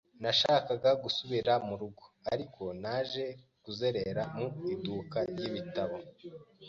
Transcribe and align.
Nashakaga 0.21 0.89
gusubira 1.03 1.53
mu 1.67 1.75
rugo, 1.81 2.03
ariko 2.33 2.63
naje 2.83 3.25
kuzerera 3.63 4.23
mu 4.35 4.45
iduka 4.73 5.17
ry'ibitabo. 5.31 5.97